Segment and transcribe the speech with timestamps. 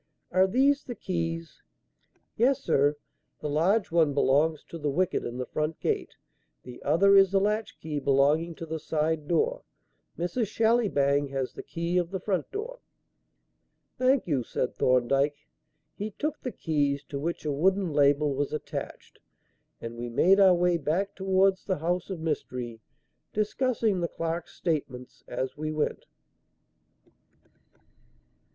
[0.31, 1.61] Are these the keys?"
[2.35, 2.95] "Yes, sir.
[3.39, 6.15] The large one belongs to the wicket in the front gate.
[6.63, 9.61] The other is the latch key belonging to the side door.
[10.17, 10.47] Mrs.
[10.47, 12.79] Shallybang has the key of the front door."
[13.99, 15.45] "Thank you," said Thorndyke.
[15.93, 19.19] He took the keys, to which a wooden label was attached,
[19.79, 22.79] and we made our way back towards the house of mystery,
[23.33, 26.07] discussing the clerk's statements as we went.